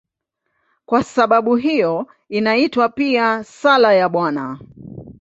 Kwa 0.85 1.03
sababu 1.03 1.55
hiyo 1.55 2.07
inaitwa 2.29 2.89
pia 2.89 3.43
"Sala 3.43 3.93
ya 3.93 4.09
Bwana". 4.09 4.59